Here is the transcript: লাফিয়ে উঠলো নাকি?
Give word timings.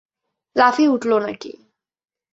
লাফিয়ে 0.55 0.89
উঠলো 0.89 1.17
নাকি? 1.19 1.51